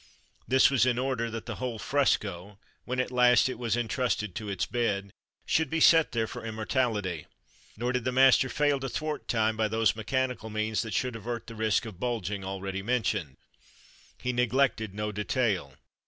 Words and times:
This 0.47 0.71
was 0.71 0.87
in 0.87 0.97
order 0.97 1.29
that 1.29 1.45
the 1.45 1.57
whole 1.57 1.77
fresco, 1.77 2.57
when 2.85 2.99
at 2.99 3.11
last 3.11 3.47
it 3.47 3.59
was 3.59 3.77
entrusted 3.77 4.33
to 4.33 4.49
its 4.49 4.65
bed, 4.65 5.11
should 5.45 5.69
be 5.69 5.79
set 5.79 6.11
there 6.11 6.25
for 6.25 6.43
immortality. 6.43 7.27
Nor 7.77 7.91
did 7.91 8.03
the 8.05 8.11
master 8.11 8.49
fail 8.49 8.79
to 8.79 8.89
thwart 8.89 9.27
time 9.27 9.55
by 9.55 9.67
those 9.67 9.95
mechanical 9.95 10.49
means 10.49 10.81
that 10.81 10.95
should 10.95 11.15
avert 11.15 11.45
the 11.45 11.53
risk 11.53 11.85
of 11.85 11.99
bulging 11.99 12.43
already 12.43 12.81
mentioned. 12.81 13.37
He 14.17 14.33
neglected 14.33 14.95
no 14.95 15.11
detail. 15.11 15.75